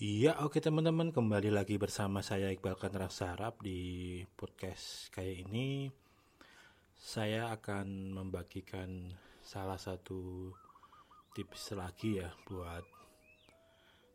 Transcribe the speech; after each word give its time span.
Iya, 0.00 0.40
oke 0.40 0.64
teman-teman, 0.64 1.12
kembali 1.12 1.52
lagi 1.52 1.76
bersama 1.76 2.24
saya 2.24 2.48
Iqbal 2.48 2.80
Kanra 2.80 3.12
Sarap 3.12 3.60
di 3.60 4.16
podcast 4.32 5.12
kayak 5.12 5.44
ini. 5.44 5.92
Saya 6.96 7.52
akan 7.52 8.16
membagikan 8.16 9.12
salah 9.44 9.76
satu 9.76 10.48
tips 11.36 11.76
lagi 11.76 12.16
ya 12.16 12.32
buat 12.48 12.80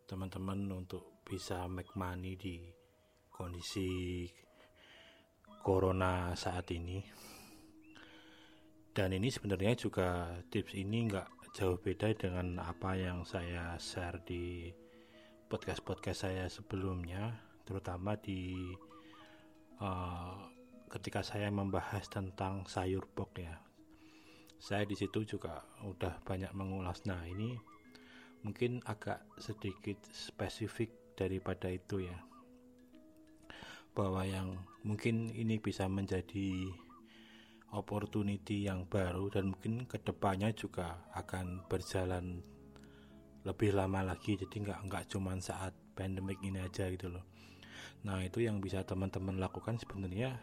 teman-teman 0.10 0.74
untuk 0.74 1.22
bisa 1.22 1.70
make 1.70 1.94
money 1.94 2.34
di 2.34 2.66
kondisi 3.30 4.26
corona 5.62 6.34
saat 6.34 6.66
ini. 6.74 6.98
Dan 8.90 9.14
ini 9.14 9.30
sebenarnya 9.30 9.78
juga 9.78 10.34
tips 10.50 10.74
ini 10.82 11.14
nggak 11.14 11.54
jauh 11.54 11.78
beda 11.78 12.10
dengan 12.18 12.58
apa 12.58 12.98
yang 12.98 13.22
saya 13.22 13.78
share 13.78 14.26
di 14.26 14.74
podcast-podcast 15.56 16.28
saya 16.28 16.52
sebelumnya, 16.52 17.32
terutama 17.64 18.20
di 18.20 18.76
uh, 19.80 20.52
ketika 20.92 21.24
saya 21.24 21.48
membahas 21.48 22.12
tentang 22.12 22.68
sayur 22.68 23.08
pok 23.08 23.40
ya. 23.40 23.56
Saya 24.60 24.84
di 24.84 25.00
situ 25.00 25.24
juga 25.24 25.64
udah 25.88 26.20
banyak 26.28 26.52
mengulas. 26.52 27.08
Nah 27.08 27.24
ini 27.24 27.56
mungkin 28.44 28.84
agak 28.84 29.24
sedikit 29.40 29.96
spesifik 30.12 31.16
daripada 31.16 31.72
itu 31.72 32.04
ya, 32.04 32.20
bahwa 33.96 34.28
yang 34.28 34.60
mungkin 34.84 35.32
ini 35.32 35.56
bisa 35.56 35.88
menjadi 35.88 36.68
opportunity 37.72 38.68
yang 38.68 38.84
baru 38.92 39.32
dan 39.32 39.56
mungkin 39.56 39.88
ke 39.88 40.04
depannya 40.04 40.52
juga 40.52 41.00
akan 41.16 41.64
berjalan 41.72 42.44
lebih 43.46 43.78
lama 43.78 44.02
lagi 44.02 44.36
jadi 44.36 44.56
nggak 44.58 44.80
nggak 44.90 45.04
cuma 45.14 45.38
saat 45.38 45.72
pandemic 45.94 46.42
ini 46.42 46.60
aja 46.60 46.90
gitu 46.90 47.14
loh. 47.14 47.24
Nah 48.06 48.26
itu 48.26 48.42
yang 48.42 48.58
bisa 48.58 48.82
teman-teman 48.82 49.38
lakukan 49.38 49.78
sebenarnya 49.78 50.38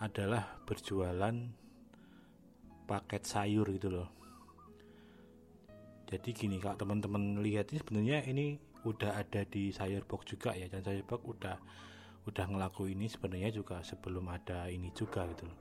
adalah 0.00 0.60
berjualan 0.68 1.36
paket 2.84 3.22
sayur 3.24 3.68
gitu 3.72 3.88
loh. 3.88 4.08
Jadi 6.08 6.36
gini 6.36 6.56
kalau 6.60 6.76
teman-teman 6.76 7.40
lihat 7.40 7.72
ini 7.72 7.78
sebenarnya 7.80 8.18
ini 8.28 8.60
udah 8.84 9.16
ada 9.20 9.44
di 9.44 9.72
sayur 9.72 10.04
box 10.08 10.36
juga 10.36 10.56
ya 10.56 10.68
dan 10.68 10.84
sayur 10.84 11.04
box 11.04 11.22
udah 11.24 11.56
udah 12.28 12.44
ngelaku 12.48 12.92
ini 12.92 13.08
sebenarnya 13.08 13.48
juga 13.52 13.80
sebelum 13.80 14.28
ada 14.28 14.68
ini 14.68 14.92
juga 14.92 15.24
gitu 15.32 15.48
loh. 15.48 15.58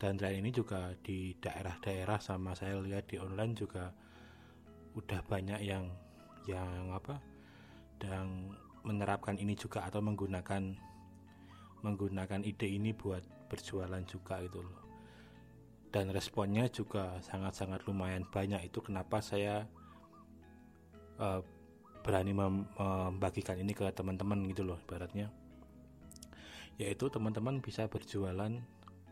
Dan 0.00 0.18
tren 0.18 0.40
ini 0.40 0.50
juga 0.50 0.96
di 0.98 1.36
daerah-daerah 1.38 2.18
sama 2.18 2.58
saya 2.58 2.80
lihat 2.80 3.12
di 3.12 3.22
online 3.22 3.54
juga 3.54 3.92
udah 4.92 5.20
banyak 5.24 5.60
yang 5.64 5.88
yang 6.44 6.90
apa 6.92 7.22
dan 8.02 8.50
menerapkan 8.82 9.38
ini 9.38 9.54
juga 9.54 9.86
atau 9.86 10.02
menggunakan 10.02 10.74
menggunakan 11.82 12.42
ide 12.46 12.66
ini 12.66 12.94
buat 12.94 13.22
berjualan 13.50 14.02
juga 14.06 14.42
itu 14.42 14.58
loh. 14.62 14.80
Dan 15.92 16.08
responnya 16.08 16.70
juga 16.72 17.20
sangat-sangat 17.20 17.84
lumayan 17.84 18.24
banyak. 18.24 18.64
Itu 18.64 18.80
kenapa 18.80 19.20
saya 19.20 19.66
uh, 21.20 21.44
berani 22.00 22.32
mem 22.32 22.64
membagikan 22.74 23.60
ini 23.60 23.76
ke 23.76 23.84
teman-teman 23.92 24.40
gitu 24.48 24.64
loh 24.64 24.80
ibaratnya. 24.88 25.28
Yaitu 26.80 27.12
teman-teman 27.12 27.60
bisa 27.60 27.86
berjualan 27.92 28.50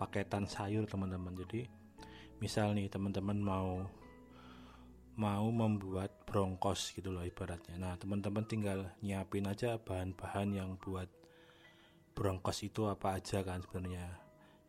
paketan 0.01 0.49
sayur 0.49 0.89
teman-teman. 0.89 1.37
Jadi 1.37 1.69
misal 2.41 2.73
nih 2.73 2.89
teman-teman 2.89 3.37
mau 3.37 3.85
mau 5.19 5.47
membuat 5.51 6.13
brongkos 6.29 6.95
gitu 6.95 7.11
loh 7.11 7.27
ibaratnya. 7.27 7.77
Nah 7.81 7.95
teman-teman 7.99 8.47
tinggal 8.47 8.95
nyiapin 9.03 9.49
aja 9.49 9.81
bahan-bahan 9.81 10.55
yang 10.55 10.79
buat 10.79 11.11
brongkos 12.15 12.67
itu 12.67 12.87
apa 12.87 13.19
aja 13.19 13.43
kan 13.43 13.65
sebenarnya. 13.65 14.21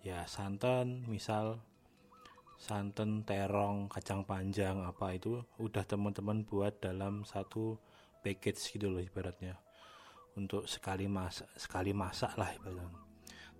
Ya 0.01 0.25
santan 0.25 1.05
misal 1.05 1.61
santan, 2.61 3.25
terong, 3.25 3.89
kacang 3.89 4.21
panjang 4.21 4.85
apa 4.85 5.17
itu 5.17 5.41
udah 5.57 5.81
teman-teman 5.81 6.45
buat 6.45 6.77
dalam 6.77 7.25
satu 7.25 7.81
package 8.21 8.77
gitu 8.77 8.93
loh 8.93 9.01
ibaratnya. 9.01 9.57
Untuk 10.37 10.69
sekali 10.69 11.09
masak, 11.09 11.49
sekali 11.57 11.91
masak 11.91 12.37
lah 12.37 12.53
ibaratnya. 12.53 13.01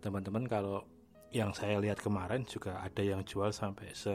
Teman-teman 0.01 0.45
kalau 0.45 0.85
yang 1.33 1.49
saya 1.55 1.81
lihat 1.81 1.97
kemarin 1.97 2.45
juga 2.45 2.77
ada 2.83 3.01
yang 3.01 3.25
jual 3.25 3.49
sampai 3.49 3.89
se 3.95 4.13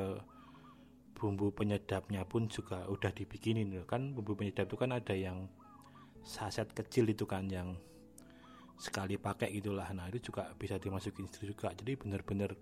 bumbu 1.16 1.48
penyedapnya 1.48 2.28
pun 2.28 2.52
juga 2.52 2.84
udah 2.84 3.08
dibikinin. 3.16 3.72
Kan 3.88 4.12
bumbu 4.12 4.36
penyedap 4.36 4.68
itu 4.68 4.76
kan 4.76 4.92
ada 4.92 5.16
yang 5.16 5.48
saset 6.20 6.68
kecil 6.76 7.08
itu 7.08 7.24
kan 7.24 7.48
yang 7.48 7.80
sekali 8.76 9.16
pakai 9.16 9.56
gitulah. 9.56 9.88
Nah 9.96 10.12
itu 10.12 10.28
juga 10.28 10.52
bisa 10.60 10.76
dimasukin 10.76 11.24
juga. 11.32 11.72
Jadi 11.72 11.96
bener-bener 11.96 12.52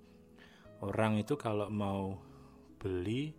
orang 0.87 1.19
itu 1.19 1.35
kalau 1.35 1.67
mau 1.67 2.15
beli 2.79 3.35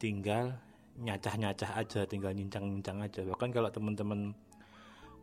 tinggal 0.00 0.56
nyacah-nyacah 0.96 1.76
aja 1.76 2.08
tinggal 2.08 2.32
nyincang-nyincang 2.32 3.04
aja. 3.04 3.20
Bahkan 3.28 3.52
kalau 3.52 3.68
teman-teman 3.68 4.32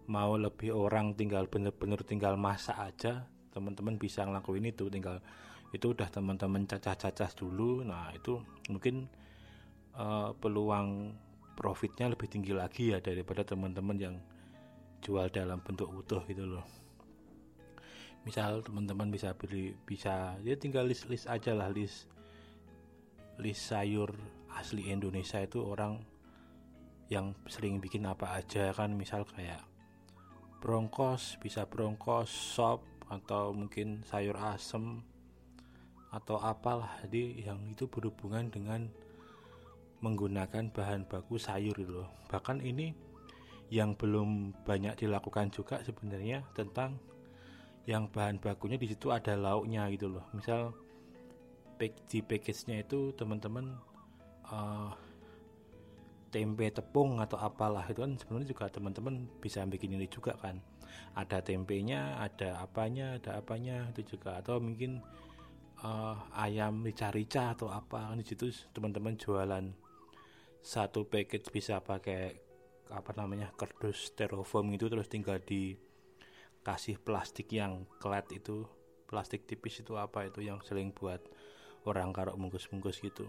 mau 0.05 0.37
lebih 0.37 0.69
orang 0.75 1.17
tinggal 1.17 1.49
bener-bener 1.49 1.97
tinggal 2.05 2.37
masak 2.37 2.77
aja 2.77 3.25
teman-teman 3.49 3.97
bisa 3.97 4.21
ngelakuin 4.21 4.69
itu. 4.69 4.85
Tinggal 4.93 5.17
itu 5.73 5.89
udah 5.89 6.06
teman-teman 6.13 6.69
cacah-cacah 6.69 7.34
dulu. 7.34 7.81
Nah 7.81 8.13
itu 8.13 8.38
mungkin 8.69 9.09
uh, 9.97 10.29
peluang 10.38 11.17
profitnya 11.57 12.13
lebih 12.13 12.29
tinggi 12.29 12.53
lagi 12.53 12.94
ya 12.94 13.01
daripada 13.01 13.41
teman-teman 13.41 13.97
yang 13.97 14.16
jual 15.01 15.28
dalam 15.33 15.59
bentuk 15.66 15.89
utuh 15.89 16.22
gitu 16.29 16.45
loh. 16.45 16.66
Misal 18.23 18.62
teman-teman 18.62 19.09
bisa 19.09 19.33
beli 19.33 19.73
bisa 19.83 20.38
ya 20.45 20.56
tinggal 20.56 20.88
list 20.88 21.09
list 21.09 21.25
aja 21.28 21.51
lah 21.51 21.67
list 21.73 22.07
list 23.41 23.67
sayur 23.67 24.13
asli 24.53 24.94
Indonesia 24.94 25.41
itu 25.41 25.59
orang 25.59 26.00
yang 27.09 27.33
sering 27.50 27.81
bikin 27.81 28.06
apa 28.06 28.38
aja 28.38 28.69
kan. 28.72 28.94
Misal 28.94 29.25
kayak 29.25 29.66
brongkos 30.62 31.41
bisa 31.41 31.66
brongkos 31.67 32.29
sop 32.29 32.85
atau 33.12 33.51
mungkin 33.51 34.06
sayur 34.07 34.38
asem 34.39 35.03
atau 36.13 36.38
apalah 36.38 37.01
jadi 37.01 37.50
yang 37.50 37.74
itu 37.74 37.90
berhubungan 37.90 38.53
dengan 38.53 38.85
menggunakan 40.06 40.69
bahan 40.69 41.09
baku 41.09 41.41
sayur 41.41 41.74
loh. 41.81 42.06
Bahkan 42.29 42.62
ini 42.62 42.94
yang 43.74 43.97
belum 43.97 44.53
banyak 44.62 45.01
dilakukan 45.01 45.50
juga 45.50 45.81
sebenarnya 45.81 46.46
tentang 46.53 47.01
yang 47.90 48.06
bahan 48.12 48.38
bakunya 48.38 48.78
di 48.78 48.94
situ 48.94 49.09
ada 49.09 49.34
lauknya 49.34 49.90
gitu 49.90 50.12
loh. 50.13 50.29
Misal 50.35 50.75
di 51.81 52.19
package-nya 52.22 52.85
itu 52.85 53.12
teman-teman 53.18 53.75
uh, 54.47 54.94
tempe 56.30 56.69
tepung 56.72 57.19
atau 57.19 57.35
apalah 57.41 57.84
itu 57.90 58.06
kan 58.06 58.13
sebenarnya 58.16 58.47
juga 58.53 58.66
teman-teman 58.72 59.25
bisa 59.41 59.66
bikin 59.66 59.97
ini 59.97 60.06
juga 60.07 60.38
kan. 60.38 60.62
Ada 61.18 61.41
tempenya 61.41 62.22
ada 62.22 62.62
apanya 62.62 63.18
ada 63.18 63.41
apanya 63.41 63.90
itu 63.91 64.16
juga. 64.16 64.40
Atau 64.40 64.62
mungkin 64.62 65.01
uh, 65.83 66.16
ayam 66.39 66.81
rica-rica 66.81 67.53
atau 67.53 67.69
apa. 67.69 68.09
Kan 68.09 68.23
di 68.23 68.25
situ 68.25 68.49
teman-teman 68.71 69.19
jualan 69.19 69.67
satu 70.63 71.03
paket 71.05 71.44
bisa 71.51 71.83
pakai 71.83 72.39
apa 72.88 73.11
namanya 73.19 73.51
kardus 73.55 74.16
styrofoam 74.16 74.71
itu 74.71 74.88
terus 74.88 75.11
tinggal 75.11 75.41
dikasih 75.44 77.01
plastik 77.03 77.51
yang 77.51 77.83
kelat 77.99 78.29
itu 78.31 78.63
plastik 79.09 79.44
tipis 79.44 79.83
itu 79.83 79.99
apa 79.99 80.25
itu 80.29 80.41
yang 80.41 80.63
sering 80.63 80.95
buat 80.95 81.19
orang 81.83 82.15
karo 82.15 82.33
bungkus-bungkus 82.39 83.03
gitu. 83.03 83.27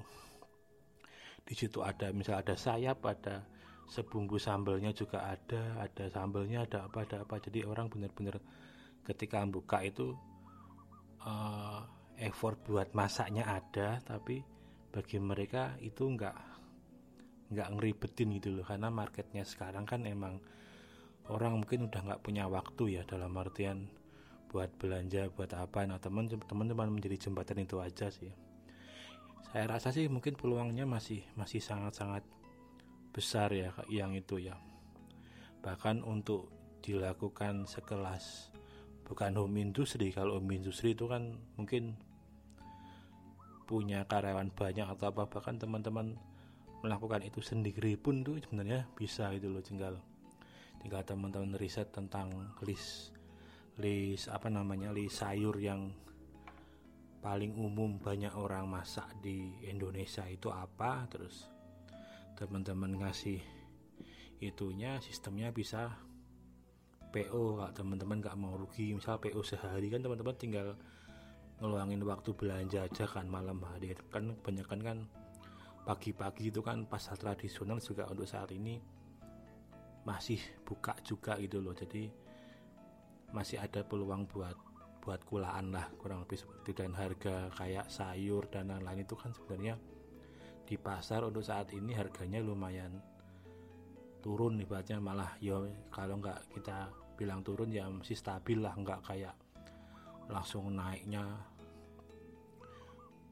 Di 1.44 1.52
situ 1.52 1.82
ada 1.84 2.08
misal 2.14 2.40
ada 2.40 2.56
sayap 2.56 3.04
ada 3.04 3.44
sebumbu 3.84 4.40
sambelnya 4.40 4.96
juga 4.96 5.28
ada 5.28 5.76
ada 5.82 6.08
sambelnya 6.08 6.64
ada 6.64 6.86
apa 6.86 7.04
ada 7.04 7.26
apa. 7.26 7.36
Jadi 7.42 7.66
orang 7.66 7.90
benar-benar 7.90 8.38
ketika 9.04 9.44
buka 9.44 9.84
itu 9.84 10.16
uh, 11.20 11.84
effort 12.18 12.60
buat 12.66 12.94
masaknya 12.94 13.46
ada 13.46 13.98
tapi 14.02 14.42
bagi 14.94 15.18
mereka 15.18 15.74
itu 15.82 16.06
nggak 16.06 16.36
nggak 17.50 17.68
ngeribetin 17.74 18.30
gitu 18.38 18.48
loh. 18.54 18.64
Karena 18.66 18.88
marketnya 18.88 19.42
sekarang 19.42 19.84
kan 19.84 20.06
emang 20.06 20.38
orang 21.28 21.58
mungkin 21.58 21.90
udah 21.90 22.00
nggak 22.00 22.22
punya 22.22 22.46
waktu 22.46 23.00
ya 23.00 23.02
dalam 23.02 23.34
artian 23.34 23.90
buat 24.48 24.70
belanja 24.78 25.34
buat 25.34 25.50
apa. 25.58 25.82
Nah 25.82 25.98
teman 25.98 26.30
teman 26.30 26.70
teman 26.70 26.88
menjadi 26.94 27.28
jembatan 27.28 27.66
itu 27.66 27.82
aja 27.82 28.06
sih. 28.10 28.30
Saya 29.50 29.70
rasa 29.70 29.90
sih 29.90 30.06
mungkin 30.10 30.34
peluangnya 30.38 30.86
masih 30.86 31.22
masih 31.34 31.62
sangat 31.62 31.94
sangat 31.98 32.24
besar 33.10 33.50
ya 33.50 33.74
yang 33.90 34.14
itu 34.14 34.38
ya. 34.38 34.54
Bahkan 35.62 36.06
untuk 36.06 36.50
dilakukan 36.84 37.64
sekelas 37.64 38.53
bukan 39.04 39.36
home 39.36 39.60
industry 39.60 40.10
kalau 40.10 40.40
home 40.40 40.56
industry 40.56 40.96
itu 40.96 41.04
kan 41.08 41.36
mungkin 41.60 41.96
punya 43.64 44.04
karyawan 44.04 44.52
banyak 44.52 44.84
atau 44.84 45.08
apa 45.08 45.24
bahkan 45.28 45.56
teman-teman 45.56 46.16
melakukan 46.84 47.24
itu 47.24 47.40
sendiri 47.40 47.96
pun 47.96 48.20
tuh 48.20 48.36
sebenarnya 48.44 48.84
bisa 48.92 49.32
gitu 49.32 49.48
loh. 49.48 49.64
Tinggal 49.64 49.96
tinggal 50.84 51.00
teman-teman 51.00 51.56
riset 51.56 51.88
tentang 51.88 52.52
list 52.60 53.16
list 53.80 54.28
apa 54.28 54.52
namanya 54.52 54.92
list 54.92 55.24
sayur 55.24 55.56
yang 55.56 55.88
paling 57.24 57.56
umum 57.56 57.96
banyak 57.96 58.36
orang 58.36 58.68
masak 58.68 59.08
di 59.24 59.48
Indonesia 59.64 60.28
itu 60.28 60.52
apa. 60.52 61.08
Terus 61.08 61.48
teman-teman 62.36 63.00
ngasih 63.00 63.40
itunya 64.44 65.00
sistemnya 65.00 65.48
bisa 65.56 65.96
PO 67.14 67.62
kalau 67.62 67.70
teman-teman 67.70 68.18
nggak 68.18 68.34
mau 68.34 68.58
rugi. 68.58 68.90
Misal 68.90 69.22
PO 69.22 69.38
sehari 69.46 69.86
kan 69.86 70.02
teman-teman 70.02 70.34
tinggal 70.34 70.74
ngeluangin 71.62 72.02
waktu 72.02 72.34
belanja 72.34 72.90
aja 72.90 73.06
kan 73.06 73.30
malam 73.30 73.62
hari. 73.62 73.94
Kan 74.10 74.34
kebanyakan 74.42 74.80
kan 74.82 74.98
pagi-pagi 75.86 76.50
itu 76.50 76.58
kan 76.58 76.82
pasar 76.90 77.14
tradisional 77.14 77.78
juga 77.78 78.10
untuk 78.10 78.26
saat 78.26 78.50
ini 78.50 78.82
masih 80.02 80.42
buka 80.66 80.98
juga 81.06 81.38
gitu 81.38 81.62
loh. 81.62 81.70
Jadi 81.70 82.10
masih 83.30 83.62
ada 83.62 83.86
peluang 83.86 84.26
buat 84.26 84.58
buat 85.04 85.20
kulaan 85.28 85.70
lah 85.70 85.92
kurang 86.00 86.24
lebih 86.24 86.40
seperti 86.40 86.70
dan 86.72 86.96
harga 86.96 87.52
kayak 87.54 87.92
sayur 87.92 88.48
dan 88.48 88.72
lain-lain 88.72 89.04
itu 89.04 89.14
kan 89.14 89.36
sebenarnya 89.36 89.76
di 90.64 90.80
pasar 90.80 91.28
untuk 91.28 91.44
saat 91.44 91.76
ini 91.76 91.92
harganya 91.92 92.40
lumayan 92.40 92.98
turun 94.24 94.58
ibaratnya. 94.58 94.98
Malah 94.98 95.36
ya 95.38 95.60
kalau 95.92 96.18
nggak 96.18 96.56
kita 96.56 97.03
bilang 97.14 97.40
turun 97.46 97.70
ya 97.70 97.86
masih 97.86 98.18
stabil 98.18 98.58
lah 98.58 98.74
nggak 98.74 99.00
kayak 99.06 99.34
langsung 100.28 100.72
naiknya 100.72 101.24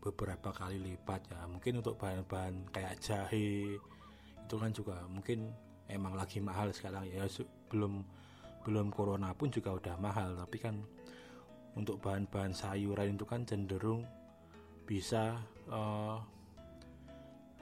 beberapa 0.03 0.51
kali 0.51 0.83
lipat 0.83 1.31
ya. 1.31 1.47
Mungkin 1.47 1.79
untuk 1.79 1.95
bahan-bahan 1.99 2.75
kayak 2.75 2.99
jahe 2.99 3.79
itu 4.43 4.55
kan 4.59 4.71
juga 4.75 5.07
mungkin 5.07 5.55
emang 5.87 6.19
lagi 6.19 6.43
mahal 6.43 6.75
sekarang 6.75 7.07
ya. 7.07 7.27
Belum 7.71 8.03
belum 8.63 8.95
corona 8.95 9.35
pun 9.35 9.51
juga 9.51 9.75
udah 9.75 9.97
mahal 9.99 10.39
tapi 10.39 10.59
kan 10.59 10.79
untuk 11.75 11.99
bahan-bahan 12.03 12.53
sayuran 12.53 13.17
itu 13.17 13.25
kan 13.27 13.43
cenderung 13.43 14.05
bisa 14.87 15.41
uh, 15.71 16.19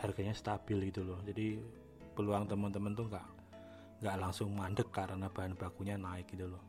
harganya 0.01 0.33
stabil 0.33 0.91
gitu 0.91 1.05
loh. 1.05 1.21
Jadi 1.25 1.61
peluang 2.17 2.49
teman-teman 2.49 2.97
tuh 2.97 3.07
nggak 3.07 3.40
nggak 4.00 4.17
langsung 4.17 4.56
mandek 4.56 4.88
karena 4.88 5.29
bahan 5.29 5.55
bakunya 5.55 6.00
naik 6.00 6.32
gitu 6.32 6.49
loh. 6.49 6.64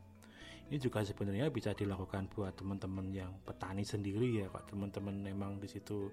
Ini 0.68 0.80
juga 0.80 1.04
sebenarnya 1.04 1.52
bisa 1.52 1.76
dilakukan 1.76 2.32
buat 2.32 2.56
teman-teman 2.56 3.12
yang 3.12 3.32
petani 3.44 3.84
sendiri 3.84 4.44
ya 4.44 4.46
pak. 4.48 4.72
Teman-teman 4.72 5.20
memang 5.20 5.60
di 5.60 5.68
situ 5.68 6.08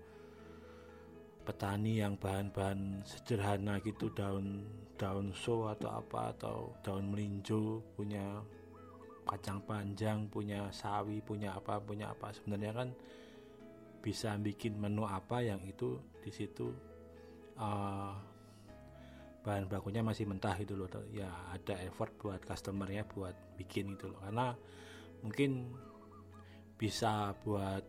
petani 1.44 2.04
yang 2.04 2.20
bahan-bahan 2.20 3.04
sederhana 3.08 3.80
gitu 3.84 4.12
daun 4.12 4.68
daun 5.00 5.32
so 5.32 5.72
atau 5.72 6.04
apa 6.04 6.36
atau 6.36 6.76
daun 6.84 7.08
melinjo 7.08 7.80
punya 7.96 8.44
kacang 9.24 9.64
panjang 9.64 10.28
punya 10.28 10.68
sawi 10.76 11.24
punya 11.24 11.56
apa 11.56 11.80
punya 11.80 12.12
apa. 12.12 12.36
Sebenarnya 12.36 12.72
kan 12.76 12.90
bisa 14.00 14.36
bikin 14.40 14.80
menu 14.80 15.04
apa 15.04 15.44
yang 15.44 15.60
itu 15.68 16.00
di 16.24 16.32
situ 16.32 16.72
uh, 17.60 18.16
bahan 19.40 19.72
bakunya 19.72 20.04
masih 20.04 20.28
mentah 20.28 20.56
itu 20.60 20.76
loh 20.76 20.92
ya 21.16 21.32
ada 21.56 21.80
effort 21.88 22.12
buat 22.20 22.44
customernya 22.44 23.08
buat 23.08 23.56
bikin 23.56 23.96
itu 23.96 24.12
loh. 24.12 24.20
Karena 24.20 24.52
mungkin 25.24 25.72
bisa 26.76 27.32
buat 27.44 27.84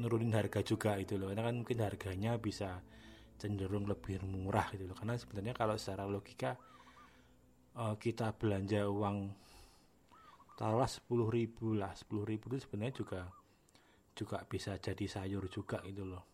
nurunin 0.00 0.32
harga 0.32 0.64
juga 0.64 0.96
itu 0.96 1.20
loh. 1.20 1.28
Karena 1.32 1.44
kan 1.44 1.56
mungkin 1.60 1.78
harganya 1.84 2.40
bisa 2.40 2.80
cenderung 3.36 3.84
lebih 3.84 4.24
murah 4.24 4.72
gitu 4.72 4.88
loh. 4.88 4.96
Karena 4.96 5.14
sebenarnya 5.20 5.54
kalau 5.54 5.76
secara 5.76 6.08
logika 6.08 6.56
uh, 7.76 7.94
kita 8.00 8.32
belanja 8.32 8.88
uang 8.88 9.16
taruhlah 10.56 10.88
sepuluh 10.88 11.28
ribu 11.28 11.76
lah. 11.76 11.92
Sepuluh 11.92 12.24
ribu 12.24 12.48
itu 12.52 12.64
sebenarnya 12.64 12.94
juga 12.96 13.20
juga 14.14 14.40
bisa 14.46 14.78
jadi 14.78 15.04
sayur 15.04 15.50
juga 15.50 15.82
itu 15.84 16.06
loh 16.06 16.33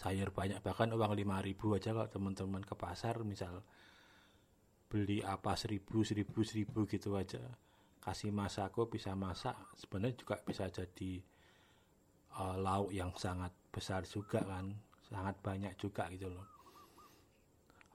sayur 0.00 0.32
banyak 0.32 0.64
bahkan 0.64 0.88
uang 0.96 1.12
lima 1.12 1.44
ribu 1.44 1.76
aja 1.76 1.92
kalau 1.92 2.08
teman-teman 2.08 2.64
ke 2.64 2.72
pasar 2.72 3.20
misal 3.20 3.60
beli 4.88 5.20
apa 5.20 5.52
seribu 5.60 6.00
seribu 6.00 6.40
seribu 6.40 6.88
gitu 6.88 7.20
aja. 7.20 7.44
Kasih 8.00 8.32
masako 8.32 8.88
bisa 8.88 9.12
masak. 9.12 9.52
Sebenarnya 9.76 10.16
juga 10.16 10.40
bisa 10.40 10.72
jadi 10.72 11.20
uh, 12.40 12.56
lauk 12.56 12.96
yang 12.96 13.12
sangat 13.12 13.52
besar 13.68 14.08
juga 14.08 14.40
kan. 14.40 14.72
Sangat 15.04 15.36
banyak 15.44 15.76
juga 15.76 16.08
gitu 16.08 16.32
loh. 16.32 16.48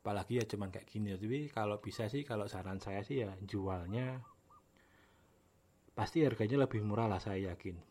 Apalagi 0.06 0.38
ya 0.38 0.46
cuman 0.46 0.70
kayak 0.70 0.86
gini 0.86 1.18
tapi 1.18 1.50
kalau 1.50 1.82
bisa 1.82 2.06
sih 2.06 2.22
kalau 2.22 2.46
saran 2.46 2.78
saya 2.78 3.02
sih 3.02 3.26
ya 3.26 3.34
jualnya 3.42 4.22
pasti 5.98 6.22
harganya 6.22 6.70
lebih 6.70 6.86
murah 6.86 7.10
lah 7.10 7.18
saya 7.18 7.50
yakin. 7.50 7.82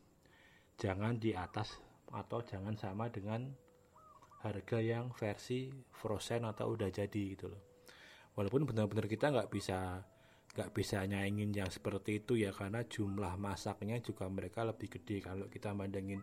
Jangan 0.79 1.19
di 1.19 1.35
atas 1.35 1.83
atau 2.15 2.47
jangan 2.47 2.79
sama 2.79 3.11
dengan 3.11 3.64
harga 4.45 4.79
yang 4.85 5.09
versi 5.17 5.73
frozen 5.89 6.45
atau 6.45 6.77
udah 6.77 6.93
jadi 6.93 7.23
gitu 7.33 7.49
loh. 7.49 7.63
Walaupun 8.37 8.69
benar-benar 8.69 9.09
kita 9.09 9.33
nggak 9.33 9.49
bisa 9.49 10.05
nggak 10.55 10.71
bisa 10.71 11.03
nyaingin 11.03 11.51
yang 11.51 11.67
seperti 11.67 12.23
itu 12.23 12.39
ya 12.39 12.55
karena 12.55 12.87
jumlah 12.87 13.35
masaknya 13.41 13.99
juga 14.05 14.29
mereka 14.29 14.63
lebih 14.63 15.01
gede. 15.01 15.25
Kalau 15.25 15.49
kita 15.49 15.73
bandingin 15.73 16.21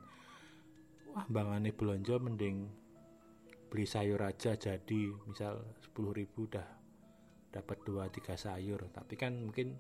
wah 1.12 1.26
bangane 1.28 1.74
belanja 1.74 2.16
mending 2.22 2.70
beli 3.68 3.88
sayur 3.90 4.22
aja 4.22 4.56
jadi 4.56 5.02
misal 5.26 5.64
10.000 5.96 6.28
udah 6.38 6.68
dapat 7.52 7.78
2-3 7.84 8.38
sayur. 8.38 8.86
Tapi 8.94 9.14
kan 9.18 9.34
mungkin 9.36 9.76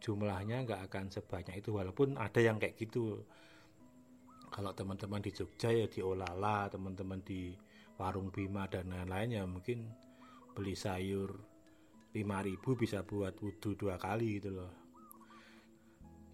jumlahnya 0.00 0.64
nggak 0.64 0.80
akan 0.90 1.10
sebanyak 1.12 1.60
itu 1.60 1.70
walaupun 1.74 2.16
ada 2.16 2.40
yang 2.40 2.56
kayak 2.56 2.78
gitu 2.78 3.26
kalau 4.50 4.72
teman-teman 4.72 5.20
di 5.20 5.30
Jogja 5.34 5.70
ya 5.72 5.86
di 5.86 6.00
Olala 6.00 6.70
teman-teman 6.70 7.20
di 7.22 7.52
warung 7.96 8.28
Bima 8.28 8.68
dan 8.68 8.92
lain-lain 8.92 9.40
ya 9.40 9.42
mungkin 9.48 9.88
beli 10.56 10.76
sayur 10.76 11.32
5000 12.16 12.56
bisa 12.80 13.04
buat 13.04 13.36
wudhu 13.36 13.76
dua 13.76 14.00
kali 14.00 14.40
gitu 14.40 14.56
loh. 14.56 14.72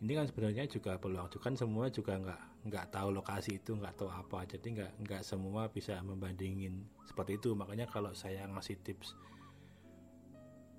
Ini 0.03 0.19
kan 0.19 0.27
sebenarnya 0.31 0.67
juga 0.67 0.99
peluang 0.99 1.31
juga 1.31 1.51
kan 1.51 1.55
semua 1.59 1.91
juga 1.91 2.19
nggak 2.19 2.43
nggak 2.71 2.87
tahu 2.95 3.09
lokasi 3.11 3.59
itu 3.59 3.75
nggak 3.75 3.99
tahu 3.99 4.11
apa. 4.11 4.47
Jadi 4.47 4.79
nggak 4.79 4.93
nggak 5.03 5.23
semua 5.27 5.67
bisa 5.71 5.99
membandingin 6.03 6.87
seperti 7.07 7.39
itu. 7.39 7.55
Makanya 7.59 7.91
kalau 7.91 8.15
saya 8.15 8.47
ngasih 8.47 8.79
tips 8.83 9.15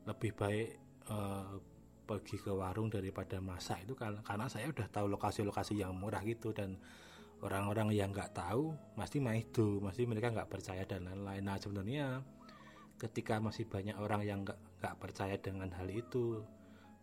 lebih 0.07 0.35
baik 0.35 0.67
uh, 1.11 1.55
pergi 2.03 2.35
ke 2.35 2.51
warung 2.51 2.91
daripada 2.91 3.39
masak 3.39 3.87
itu 3.87 3.95
karena 3.95 4.19
karena 4.19 4.51
saya 4.51 4.67
udah 4.67 4.87
tahu 4.91 5.07
lokasi-lokasi 5.15 5.79
yang 5.79 5.95
murah 5.95 6.19
gitu 6.27 6.51
dan 6.51 6.75
orang-orang 7.43 7.91
yang 7.91 8.15
nggak 8.15 8.31
tahu 8.31 8.71
pasti 8.95 9.19
itu 9.19 9.83
pasti 9.83 10.07
mereka 10.07 10.31
nggak 10.31 10.47
percaya 10.47 10.87
dan 10.87 11.03
lain-lain. 11.03 11.43
Nah 11.43 11.59
sebenarnya 11.59 12.23
ketika 12.95 13.43
masih 13.43 13.67
banyak 13.67 13.99
orang 13.99 14.23
yang 14.23 14.39
nggak 14.47 14.55
nggak 14.79 14.95
percaya 14.95 15.35
dengan 15.35 15.67
hal 15.75 15.91
itu 15.91 16.39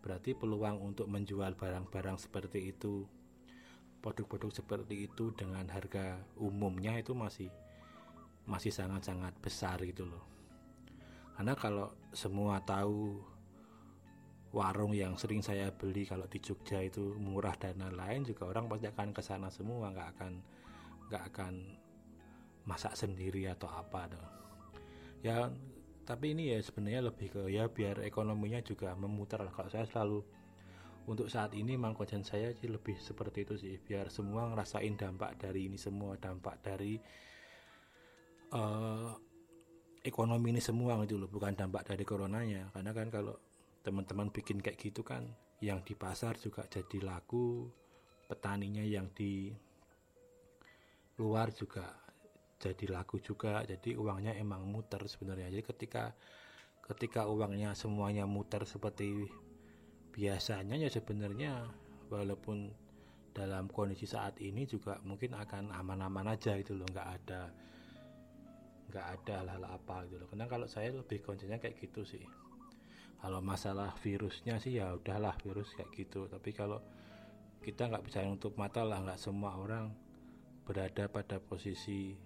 berarti 0.01 0.33
peluang 0.33 0.81
untuk 0.81 1.05
menjual 1.05 1.53
barang-barang 1.53 2.17
seperti 2.17 2.73
itu 2.73 3.05
produk-produk 4.01 4.49
seperti 4.49 5.05
itu 5.05 5.29
dengan 5.37 5.69
harga 5.69 6.17
umumnya 6.41 6.97
itu 6.97 7.13
masih 7.13 7.53
masih 8.49 8.73
sangat-sangat 8.73 9.37
besar 9.37 9.77
gitu 9.85 10.09
loh. 10.09 10.25
Karena 11.37 11.53
kalau 11.53 11.93
semua 12.09 12.57
tahu 12.65 13.21
warung 14.51 14.91
yang 14.91 15.15
sering 15.15 15.39
saya 15.39 15.71
beli 15.71 16.03
kalau 16.03 16.27
di 16.27 16.39
Jogja 16.43 16.83
itu 16.83 17.15
murah 17.15 17.55
dan 17.55 17.79
lain-lain 17.79 18.27
juga 18.27 18.51
orang 18.51 18.67
pasti 18.67 18.87
akan 18.91 19.09
ke 19.15 19.21
sana 19.23 19.47
semua 19.47 19.87
nggak 19.91 20.09
akan 20.17 20.33
nggak 21.07 21.23
akan 21.31 21.53
masak 22.67 22.93
sendiri 22.99 23.47
atau 23.47 23.71
apa 23.71 24.11
dong 24.11 24.27
ya 25.23 25.47
tapi 26.03 26.35
ini 26.35 26.51
ya 26.51 26.59
sebenarnya 26.59 27.01
lebih 27.07 27.27
ke 27.31 27.41
ya 27.47 27.71
biar 27.71 28.03
ekonominya 28.03 28.59
juga 28.59 28.91
memutar 28.97 29.47
kalau 29.55 29.71
saya 29.71 29.87
selalu 29.87 30.19
untuk 31.09 31.33
saat 31.33 31.57
ini 31.57 31.73
memang 31.73 31.97
konsen 31.97 32.21
saya 32.21 32.53
sih 32.53 32.69
lebih 32.69 32.93
seperti 33.01 33.43
itu 33.47 33.53
sih. 33.57 33.73
Biar 33.81 34.13
semua 34.13 34.45
ngerasain 34.53 34.93
dampak 34.93 35.41
dari 35.41 35.65
ini 35.65 35.77
semua 35.79 36.13
dampak 36.21 36.61
dari 36.61 36.93
uh, 38.53 39.09
ekonomi 40.05 40.53
ini 40.53 40.61
semua 40.61 41.01
gitu 41.03 41.17
loh. 41.17 41.29
Bukan 41.31 41.57
dampak 41.57 41.89
dari 41.89 42.05
coronanya. 42.05 42.69
Karena 42.69 42.91
kan 42.93 43.09
kalau 43.09 43.35
teman-teman 43.81 44.29
bikin 44.29 44.61
kayak 44.61 44.77
gitu 44.77 45.01
kan 45.01 45.25
yang 45.61 45.81
di 45.85 45.93
pasar 45.93 46.37
juga 46.37 46.65
jadi 46.69 47.01
laku 47.01 47.69
petaninya 48.29 48.81
yang 48.85 49.09
di 49.13 49.51
luar 51.21 51.53
juga 51.53 52.01
jadi 52.61 52.85
laku 52.93 53.17
juga. 53.17 53.65
Jadi 53.65 53.97
uangnya 53.97 54.37
emang 54.37 54.69
muter 54.69 55.01
sebenarnya. 55.09 55.49
Jadi 55.49 55.65
ketika 55.65 56.03
ketika 56.85 57.25
uangnya 57.25 57.73
semuanya 57.73 58.29
muter 58.29 58.61
seperti 58.69 59.25
biasanya 60.13 60.77
ya 60.77 60.89
sebenarnya 60.91 61.65
walaupun 62.13 62.69
dalam 63.31 63.71
kondisi 63.71 64.03
saat 64.05 64.37
ini 64.43 64.67
juga 64.67 64.99
mungkin 65.07 65.33
akan 65.33 65.73
aman-aman 65.73 66.37
aja 66.37 66.53
gitu 66.61 66.77
loh. 66.77 66.85
Nggak 66.85 67.09
ada 67.21 67.41
nggak 68.91 69.07
ada 69.17 69.33
hal-hal 69.41 69.63
apa 69.65 70.05
gitu 70.05 70.21
loh. 70.21 70.27
Karena 70.29 70.45
kalau 70.45 70.67
saya 70.69 70.93
lebih 70.93 71.25
konsennya 71.25 71.57
kayak 71.57 71.81
gitu 71.81 72.05
sih 72.05 72.21
kalau 73.21 73.37
masalah 73.37 73.93
virusnya 74.01 74.57
sih 74.57 74.81
ya 74.81 74.97
udahlah 74.97 75.37
virus 75.45 75.77
kayak 75.77 75.93
gitu. 75.93 76.25
Tapi 76.25 76.49
kalau 76.57 76.81
kita 77.61 77.85
nggak 77.85 78.01
bisa 78.09 78.25
untuk 78.25 78.57
mata 78.57 78.81
lah 78.81 78.97
nggak 79.05 79.21
semua 79.21 79.53
orang 79.61 79.93
berada 80.65 81.05
pada 81.05 81.37
posisi 81.37 82.17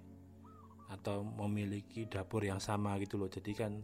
atau 0.87 1.25
memiliki 1.25 2.07
dapur 2.07 2.47
yang 2.47 2.63
sama 2.63 2.95
gitu 3.03 3.19
loh. 3.19 3.27
Jadi 3.27 3.51
kan 3.51 3.83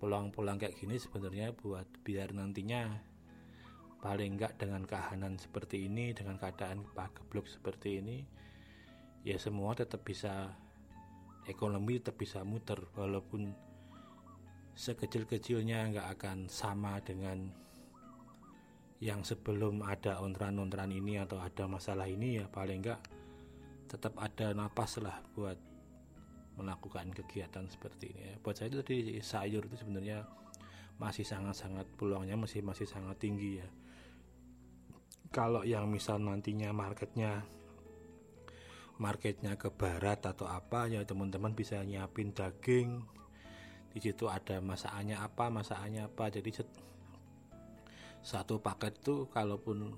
pulang-pulang 0.00 0.56
kayak 0.56 0.80
gini 0.80 0.96
sebenarnya 0.96 1.52
buat 1.52 1.84
biar 2.00 2.32
nantinya 2.32 2.96
paling 4.00 4.40
enggak 4.40 4.56
dengan 4.56 4.88
kehanan 4.88 5.36
seperti 5.36 5.88
ini 5.88 6.16
dengan 6.16 6.36
keadaan 6.40 6.84
pageblok 6.92 7.48
seperti 7.48 8.00
ini 8.00 8.18
ya 9.24 9.40
semua 9.40 9.72
tetap 9.72 10.04
bisa 10.06 10.52
ekonomi 11.44 12.00
tetap 12.00 12.16
bisa 12.16 12.40
muter. 12.40 12.80
Walaupun 12.96 13.52
sekecil-kecilnya 14.76 15.88
nggak 15.96 16.08
akan 16.20 16.52
sama 16.52 17.00
dengan 17.00 17.48
yang 19.00 19.24
sebelum 19.24 19.80
ada 19.84 20.20
ontran-ontran 20.20 20.92
ini 20.92 21.16
atau 21.20 21.40
ada 21.40 21.64
masalah 21.64 22.04
ini 22.08 22.40
ya 22.40 22.46
paling 22.48 22.84
nggak 22.84 23.00
tetap 23.88 24.12
ada 24.20 24.52
napas 24.52 25.00
lah 25.00 25.16
buat 25.32 25.56
melakukan 26.56 27.12
kegiatan 27.12 27.68
seperti 27.68 28.12
ini 28.12 28.22
ya. 28.32 28.34
buat 28.40 28.56
saya 28.56 28.72
itu 28.72 28.80
tadi 28.80 28.96
sayur 29.20 29.64
itu 29.68 29.76
sebenarnya 29.80 30.24
masih 30.96 31.24
sangat-sangat 31.28 31.84
peluangnya 31.96 32.40
masih 32.40 32.64
masih 32.64 32.88
sangat 32.88 33.20
tinggi 33.20 33.60
ya 33.60 33.68
kalau 35.28 35.64
yang 35.68 35.88
misal 35.92 36.16
nantinya 36.16 36.72
marketnya 36.72 37.44
marketnya 38.96 39.60
ke 39.60 39.68
barat 39.68 40.24
atau 40.24 40.48
apa 40.48 40.88
ya 40.88 41.04
teman-teman 41.04 41.52
bisa 41.52 41.84
nyiapin 41.84 42.32
daging 42.32 43.04
di 43.96 44.12
situ 44.12 44.28
ada 44.28 44.60
masakannya 44.60 45.16
apa 45.16 45.48
masakannya 45.48 46.04
apa. 46.04 46.28
Jadi 46.28 46.52
satu 48.20 48.60
paket 48.60 49.00
itu 49.00 49.24
kalaupun 49.32 49.96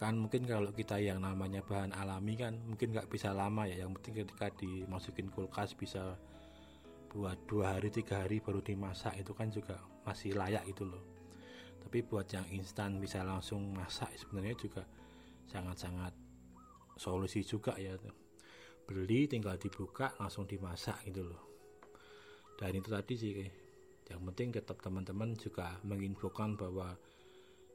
kan 0.00 0.16
mungkin 0.16 0.48
kalau 0.48 0.72
kita 0.72 0.96
yang 0.96 1.20
namanya 1.20 1.60
bahan 1.60 1.92
alami 1.92 2.40
kan 2.40 2.56
mungkin 2.64 2.96
nggak 2.96 3.12
bisa 3.12 3.36
lama 3.36 3.68
ya. 3.68 3.84
Yang 3.84 4.00
penting 4.00 4.24
ketika 4.24 4.48
dimasukin 4.56 5.28
kulkas 5.28 5.76
bisa 5.76 6.16
buat 7.12 7.36
dua 7.44 7.76
hari 7.76 7.92
tiga 7.92 8.24
hari 8.24 8.40
baru 8.40 8.64
dimasak 8.64 9.20
itu 9.20 9.36
kan 9.36 9.52
juga 9.52 9.76
masih 10.08 10.32
layak 10.32 10.64
itu 10.64 10.88
loh. 10.88 11.04
Tapi 11.84 12.00
buat 12.08 12.24
yang 12.32 12.48
instan 12.48 12.96
bisa 12.96 13.20
langsung 13.20 13.76
masak 13.76 14.08
sebenarnya 14.16 14.56
juga 14.56 14.88
sangat-sangat 15.52 16.16
solusi 16.96 17.44
juga 17.44 17.76
ya. 17.76 17.92
Beli 18.88 19.28
tinggal 19.28 19.60
dibuka 19.60 20.16
langsung 20.16 20.48
dimasak 20.48 21.04
gitu 21.04 21.28
loh 21.28 21.51
dan 22.62 22.78
itu 22.78 22.94
tadi 22.94 23.14
sih 23.18 23.32
yang 24.06 24.22
penting 24.30 24.54
tetap 24.54 24.78
teman-teman 24.78 25.34
juga 25.34 25.82
menginfokan 25.82 26.54
bahwa 26.54 26.94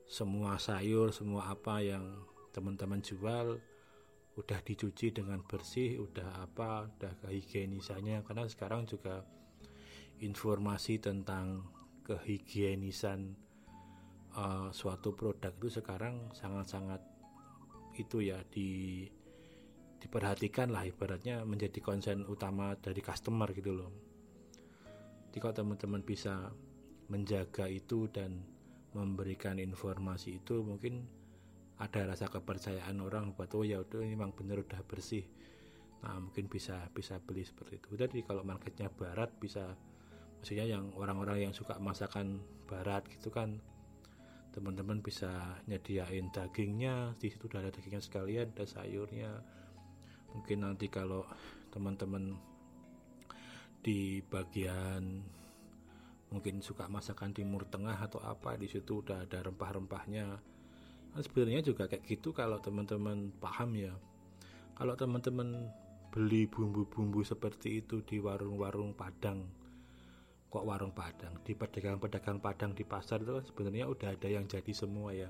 semua 0.08 0.56
sayur 0.56 1.12
semua 1.12 1.52
apa 1.52 1.84
yang 1.84 2.24
teman-teman 2.56 3.04
jual 3.04 3.60
udah 4.40 4.60
dicuci 4.64 5.12
dengan 5.12 5.44
bersih 5.44 6.00
udah 6.00 6.40
apa 6.40 6.88
udah 6.88 7.14
kehigienisannya. 7.20 8.24
Karena 8.24 8.48
sekarang 8.48 8.88
juga 8.88 9.28
informasi 10.24 11.04
tentang 11.04 11.68
kehigienisan 12.08 13.36
uh, 14.40 14.72
suatu 14.72 15.12
produk 15.12 15.52
itu 15.52 15.84
sekarang 15.84 16.32
sangat-sangat 16.32 17.04
itu 18.00 18.24
ya 18.24 18.40
di 18.48 19.04
diperhatikan 20.00 20.72
lah 20.72 20.88
ibaratnya 20.88 21.44
menjadi 21.44 21.82
konsen 21.84 22.24
utama 22.30 22.78
dari 22.78 23.02
customer 23.02 23.50
gitu 23.52 23.74
loh 23.74 23.92
kalau 25.42 25.56
teman-teman 25.56 26.02
bisa 26.04 26.52
menjaga 27.08 27.68
itu 27.72 28.12
dan 28.12 28.44
memberikan 28.92 29.62
informasi 29.62 30.44
itu 30.44 30.64
mungkin 30.64 31.06
ada 31.78 32.10
rasa 32.10 32.26
kepercayaan 32.28 32.98
orang 33.00 33.38
buat 33.38 33.54
oh 33.54 33.62
ya 33.62 33.78
udah 33.86 34.02
ini 34.02 34.18
memang 34.18 34.34
benar 34.34 34.66
udah 34.66 34.82
bersih. 34.90 35.24
Nah 36.02 36.18
mungkin 36.18 36.50
bisa 36.50 36.90
bisa 36.90 37.22
beli 37.22 37.46
seperti 37.46 37.78
itu. 37.78 37.94
Jadi 37.94 38.26
kalau 38.26 38.42
marketnya 38.42 38.90
barat 38.90 39.30
bisa 39.38 39.78
maksudnya 40.42 40.66
yang 40.66 40.90
orang-orang 40.98 41.50
yang 41.50 41.54
suka 41.54 41.78
masakan 41.78 42.42
barat 42.66 43.06
gitu 43.14 43.30
kan 43.30 43.62
teman-teman 44.58 45.06
bisa 45.06 45.62
nyediain 45.70 46.34
dagingnya. 46.34 47.14
Di 47.22 47.30
situ 47.30 47.46
udah 47.46 47.62
ada 47.62 47.70
dagingnya 47.70 48.02
sekalian 48.02 48.58
ada 48.58 48.66
sayurnya. 48.66 49.32
Mungkin 50.34 50.66
nanti 50.66 50.90
kalau 50.90 51.30
teman-teman 51.70 52.57
di 53.82 54.20
bagian 54.26 55.24
mungkin 56.28 56.60
suka 56.60 56.92
masakan 56.92 57.32
timur 57.32 57.64
tengah 57.72 57.96
atau 57.96 58.20
apa 58.20 58.60
di 58.60 58.68
situ 58.68 59.00
udah 59.00 59.24
ada 59.24 59.44
rempah-rempahnya. 59.48 60.28
Nah, 61.14 61.22
sebenarnya 61.24 61.64
juga 61.64 61.88
kayak 61.88 62.04
gitu 62.04 62.36
kalau 62.36 62.60
teman-teman 62.60 63.32
paham 63.40 63.74
ya. 63.80 63.96
Kalau 64.76 64.94
teman-teman 64.94 65.72
beli 66.12 66.46
bumbu-bumbu 66.46 67.24
seperti 67.24 67.82
itu 67.82 68.04
di 68.04 68.20
warung-warung 68.22 68.94
Padang 68.94 69.48
kok 70.48 70.64
warung 70.64 70.96
Padang? 70.96 71.38
Di 71.44 71.54
pedagang-pedagang 71.54 72.40
Padang 72.40 72.72
di 72.72 72.82
pasar 72.88 73.22
itu 73.22 73.32
kan 73.36 73.44
sebenarnya 73.46 73.86
udah 73.88 74.16
ada 74.16 74.28
yang 74.28 74.48
jadi 74.48 74.72
semua 74.72 75.12
ya. 75.12 75.30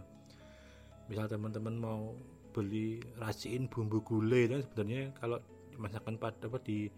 Misal 1.10 1.28
teman-teman 1.28 1.76
mau 1.76 2.16
beli 2.54 3.02
rasiin 3.22 3.70
bumbu 3.70 4.02
gulai 4.02 4.50
dan 4.50 4.64
sebenarnya 4.64 5.14
kalau 5.18 5.38
masakan 5.78 6.18
pada 6.18 6.50
apa 6.50 6.58
di 6.62 6.90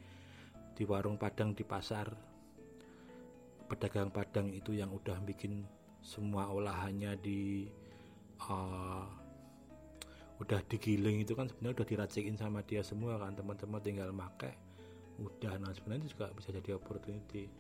di 0.80 0.88
warung 0.88 1.20
Padang 1.20 1.52
di 1.52 1.68
pasar. 1.68 2.08
Pedagang 3.68 4.16
Padang 4.16 4.48
itu 4.56 4.72
yang 4.72 4.96
udah 4.96 5.20
bikin 5.28 5.68
semua 6.00 6.48
olahannya 6.48 7.20
di 7.20 7.68
uh, 8.48 9.04
udah 10.40 10.64
digiling 10.72 11.20
itu 11.28 11.36
kan 11.36 11.52
sebenarnya 11.52 11.84
udah 11.84 11.88
diracikin 11.92 12.40
sama 12.40 12.64
dia 12.64 12.80
semua 12.80 13.20
kan 13.20 13.36
teman-teman 13.36 13.84
tinggal 13.84 14.10
make 14.16 14.56
udah. 15.20 15.60
Nah 15.60 15.76
sebenarnya 15.76 16.08
juga 16.08 16.32
bisa 16.32 16.56
jadi 16.56 16.80
opportunity. 16.80 17.52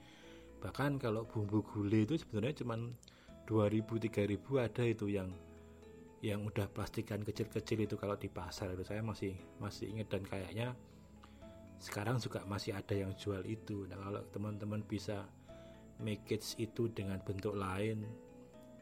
Bahkan 0.63 1.03
kalau 1.03 1.27
bumbu 1.27 1.59
gulai 1.59 2.07
itu 2.07 2.15
sebenarnya 2.15 2.63
cuma 2.63 2.79
2000 3.51 3.83
3000 3.83 4.39
ada 4.63 4.83
itu 4.88 5.11
yang 5.11 5.27
yang 6.19 6.43
udah 6.43 6.67
plastikan 6.71 7.23
kecil-kecil 7.23 7.83
itu 7.83 7.99
kalau 7.99 8.15
di 8.15 8.31
pasar 8.31 8.71
itu. 8.71 8.88
Saya 8.88 9.03
masih 9.03 9.35
masih 9.59 9.91
ingat 9.91 10.07
dan 10.07 10.23
kayaknya 10.23 10.71
sekarang 11.79 12.19
juga 12.19 12.43
masih 12.43 12.75
ada 12.75 12.91
yang 12.91 13.15
jual 13.15 13.39
itu. 13.48 13.88
Nah 13.88 13.95
kalau 13.95 14.21
teman-teman 14.36 14.83
bisa 14.83 15.24
make 16.03 16.27
it 16.31 16.43
itu 16.59 16.91
dengan 16.91 17.24
bentuk 17.24 17.55
lain 17.55 18.03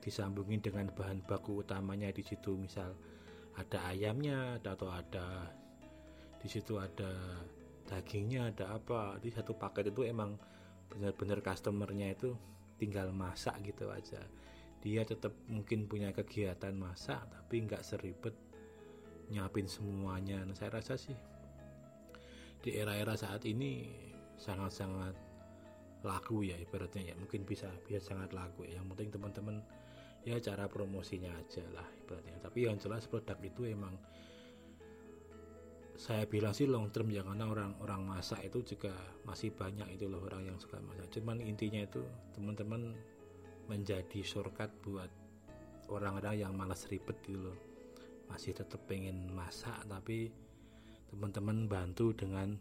disambungin 0.02 0.62
dengan 0.62 0.90
bahan 0.90 1.22
baku 1.30 1.62
utamanya 1.62 2.10
di 2.10 2.26
situ. 2.26 2.58
Misal 2.58 2.98
ada 3.54 3.94
ayamnya 3.94 4.58
atau 4.62 4.90
ada 4.90 5.54
di 6.42 6.50
situ 6.50 6.82
ada 6.82 7.14
dagingnya 7.86 8.50
ada 8.50 8.82
apa. 8.82 9.22
Di 9.22 9.30
satu 9.30 9.54
paket 9.54 9.94
itu 9.94 10.02
emang 10.02 10.34
benar-benar 10.90 11.46
customernya 11.46 12.18
itu 12.18 12.34
tinggal 12.82 13.14
masak 13.14 13.62
gitu 13.62 13.94
aja. 13.94 14.22
Dia 14.82 15.06
tetap 15.06 15.34
mungkin 15.50 15.86
punya 15.86 16.10
kegiatan 16.14 16.74
masak 16.74 17.22
tapi 17.30 17.62
nggak 17.62 17.86
seribet 17.86 18.34
nyapin 19.30 19.68
semuanya. 19.70 20.42
Nah, 20.48 20.56
saya 20.56 20.80
rasa 20.80 20.96
sih 20.96 21.18
di 22.68 22.76
era-era 22.76 23.16
saat 23.16 23.48
ini 23.48 23.88
sangat-sangat 24.36 25.16
laku 26.04 26.44
ya 26.44 26.60
ibaratnya 26.60 27.12
ya. 27.12 27.16
Mungkin 27.16 27.48
bisa 27.48 27.72
bisa 27.88 28.04
sangat 28.04 28.36
laku 28.36 28.68
ya. 28.68 28.84
Yang 28.84 28.92
penting 28.92 29.10
teman-teman 29.16 29.56
ya 30.28 30.36
cara 30.44 30.68
promosinya 30.68 31.32
aja 31.32 31.64
lah 31.72 31.88
ibaratnya. 32.04 32.36
Tapi 32.44 32.68
yang 32.68 32.76
jelas 32.76 33.08
produk 33.08 33.40
itu 33.40 33.72
emang 33.72 33.96
saya 35.96 36.28
bilang 36.28 36.52
sih 36.52 36.68
long 36.68 36.92
term 36.92 37.08
ya 37.10 37.24
karena 37.24 37.48
orang 37.48 37.74
orang 37.80 38.06
masak 38.06 38.44
itu 38.44 38.76
juga 38.76 38.94
masih 39.26 39.50
banyak 39.56 39.98
itu 39.98 40.12
loh 40.12 40.20
orang 40.28 40.52
yang 40.52 40.60
suka 40.60 40.84
masak. 40.84 41.08
Cuman 41.16 41.40
intinya 41.40 41.80
itu 41.80 42.04
teman-teman 42.36 42.92
menjadi 43.72 44.20
shortcut 44.28 44.76
buat 44.84 45.10
orang-orang 45.88 46.44
yang 46.44 46.52
malas 46.52 46.84
ribet 46.92 47.16
gitu 47.24 47.48
loh. 47.48 47.58
Masih 48.28 48.52
tetap 48.52 48.84
pengen 48.92 49.32
masak 49.32 49.88
tapi 49.88 50.47
teman-teman 51.10 51.68
bantu 51.68 52.14
dengan 52.14 52.56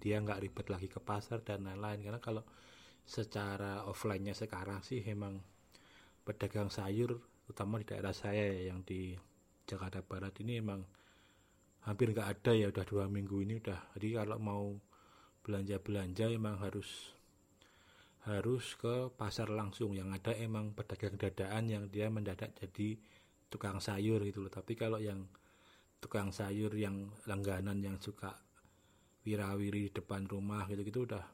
dia 0.00 0.16
nggak 0.16 0.40
ribet 0.40 0.66
lagi 0.72 0.88
ke 0.88 0.98
pasar 0.98 1.44
dan 1.44 1.68
lain-lain. 1.68 2.00
Karena 2.00 2.20
kalau 2.20 2.44
secara 3.04 3.84
offline-nya 3.84 4.32
sekarang 4.32 4.80
sih 4.80 5.04
memang 5.04 5.40
pedagang 6.24 6.72
sayur 6.72 7.16
terutama 7.44 7.82
di 7.82 7.86
daerah 7.88 8.14
saya 8.14 8.70
yang 8.70 8.86
di 8.86 9.12
Jakarta 9.66 10.00
Barat 10.06 10.38
ini 10.38 10.62
emang 10.62 10.80
hampir 11.82 12.12
nggak 12.12 12.28
ada 12.28 12.52
ya 12.54 12.70
udah 12.70 12.84
dua 12.86 13.04
minggu 13.10 13.36
ini 13.42 13.58
udah. 13.58 13.96
Jadi 13.96 14.08
kalau 14.16 14.38
mau 14.38 14.64
belanja 15.40 15.76
belanja 15.80 16.26
emang 16.30 16.60
harus 16.60 17.16
harus 18.28 18.76
ke 18.76 19.10
pasar 19.16 19.48
langsung. 19.48 19.96
Yang 19.96 20.20
ada 20.20 20.32
emang 20.36 20.76
pedagang 20.76 21.16
dadaan 21.16 21.64
yang 21.68 21.84
dia 21.88 22.12
mendadak 22.12 22.52
jadi 22.56 23.00
tukang 23.48 23.80
sayur 23.82 24.22
gitu 24.22 24.44
loh. 24.44 24.52
Tapi 24.52 24.76
kalau 24.76 25.00
yang 25.00 25.24
tukang 26.00 26.32
sayur 26.32 26.72
yang 26.74 27.12
langganan 27.28 27.78
yang 27.84 28.00
suka 28.00 28.32
wirawiri 29.24 29.88
di 29.88 29.92
depan 29.92 30.24
rumah 30.24 30.64
gitu 30.66 30.80
gitu 30.80 31.00
udah 31.04 31.24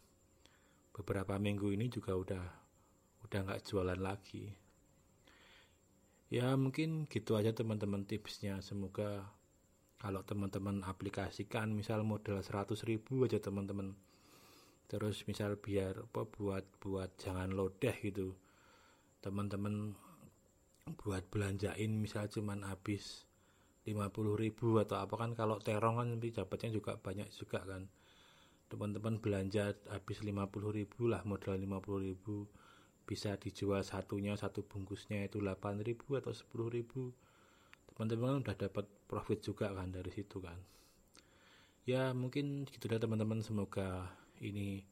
beberapa 0.90 1.38
minggu 1.38 1.70
ini 1.70 1.86
juga 1.86 2.18
udah 2.18 2.44
udah 3.26 3.40
nggak 3.42 3.62
jualan 3.66 4.00
lagi. 4.00 4.54
Ya 6.26 6.54
mungkin 6.58 7.06
gitu 7.06 7.38
aja 7.38 7.54
teman-teman 7.54 8.02
tipsnya. 8.06 8.58
Semoga 8.58 9.30
kalau 10.02 10.22
teman-teman 10.26 10.82
aplikasikan 10.82 11.70
misal 11.70 12.02
modal 12.02 12.42
100 12.42 12.74
ribu 12.86 13.26
aja 13.26 13.38
teman-teman. 13.38 13.94
Terus 14.86 15.26
misal 15.26 15.58
biar 15.58 16.06
apa 16.06 16.26
buat 16.26 16.66
buat 16.82 17.14
jangan 17.18 17.54
lodeh 17.54 17.94
gitu. 18.02 18.34
Teman-teman 19.22 19.94
buat 21.02 21.26
belanjain 21.30 21.90
misal 21.98 22.30
cuman 22.30 22.62
habis 22.62 23.25
50 23.86 24.34
ribu 24.34 24.82
atau 24.82 24.98
apa 24.98 25.14
kan 25.14 25.30
kalau 25.38 25.62
terong 25.62 26.02
kan 26.02 26.06
nanti 26.10 26.34
dapatnya 26.34 26.74
juga 26.74 26.98
banyak 26.98 27.30
juga 27.30 27.62
kan. 27.62 27.86
Teman-teman 28.66 29.22
belanja 29.22 29.78
habis 29.94 30.26
50 30.26 30.34
ribu 30.74 31.06
lah 31.06 31.22
modal 31.22 31.54
50 31.54 32.02
ribu. 32.02 32.50
Bisa 33.06 33.38
dijual 33.38 33.86
satunya 33.86 34.34
satu 34.34 34.66
bungkusnya 34.66 35.30
itu 35.30 35.38
8 35.38 35.86
ribu 35.86 36.18
atau 36.18 36.34
10 36.34 36.66
ribu. 36.74 37.14
Teman-teman 37.94 38.42
udah 38.42 38.56
dapat 38.58 38.90
profit 39.06 39.38
juga 39.38 39.70
kan 39.70 39.94
dari 39.94 40.10
situ 40.10 40.42
kan. 40.42 40.58
Ya 41.86 42.10
mungkin 42.10 42.66
gitu 42.66 42.90
deh 42.90 42.98
teman-teman. 42.98 43.38
Semoga 43.38 44.10
ini 44.42 44.82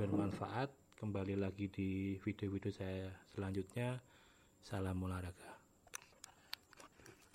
bermanfaat. 0.00 0.72
Kembali 0.96 1.36
lagi 1.36 1.68
di 1.68 2.16
video-video 2.16 2.72
saya 2.72 3.12
selanjutnya. 3.28 4.00
Salam 4.64 4.98
olahraga 5.04 5.57